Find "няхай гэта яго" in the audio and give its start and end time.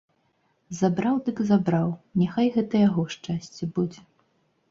2.21-3.01